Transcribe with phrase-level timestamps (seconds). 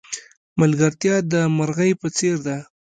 [0.59, 2.57] ملگرتیا د مرغی په څېر ده.